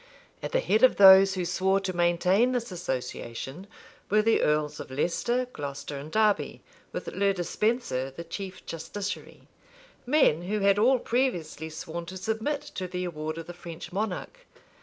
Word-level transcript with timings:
At 0.41 0.51
the 0.51 0.59
head 0.61 0.81
of 0.81 0.95
those 0.95 1.35
who 1.35 1.45
swore 1.45 1.79
to 1.81 1.95
maintain 1.95 2.53
this 2.53 2.71
association, 2.71 3.67
were 4.09 4.23
the 4.23 4.41
earls 4.41 4.79
of 4.79 4.89
Leicester, 4.89 5.45
Glocester, 5.53 5.95
and 5.99 6.11
Derby, 6.11 6.63
with 6.91 7.05
Le 7.09 7.35
Despenser, 7.35 8.09
the 8.09 8.23
chief 8.23 8.65
justiciary; 8.65 9.47
men 10.07 10.41
who 10.41 10.61
had 10.61 10.79
all 10.79 10.97
previously 10.97 11.69
sworn 11.69 12.07
to 12.07 12.17
submit 12.17 12.61
to 12.63 12.87
the 12.87 13.03
award 13.03 13.37
of 13.37 13.45
the 13.45 13.53
French 13.53 13.91
monarch. 13.93 14.47